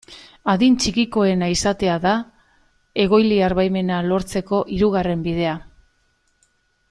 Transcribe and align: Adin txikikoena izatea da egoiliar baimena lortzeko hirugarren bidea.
Adin 0.51 0.77
txikikoena 0.83 1.49
izatea 1.55 1.97
da 2.05 2.13
egoiliar 3.05 3.55
baimena 3.61 4.01
lortzeko 4.09 4.63
hirugarren 4.77 5.25
bidea. 5.29 5.55